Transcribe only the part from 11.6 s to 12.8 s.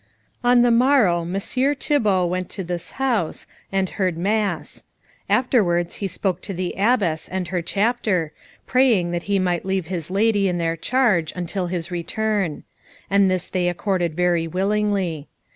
his return;